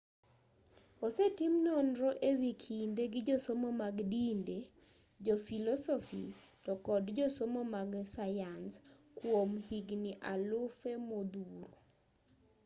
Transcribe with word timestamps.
osetim 1.05 1.53
nonro 1.67 2.09
e 2.29 2.31
wi 2.41 2.51
kinde 2.63 3.03
gi 3.13 3.21
josomo 3.27 3.69
mag 3.81 3.95
dinde 4.11 4.57
jofilosofi 5.25 6.23
to 6.63 6.73
kod 6.85 7.05
josomo 7.19 7.61
mag 7.75 7.89
sayans 8.15 8.73
kwom 9.17 9.49
higni 9.67 10.11
alufe 10.31 10.91
modhuro 11.07 11.69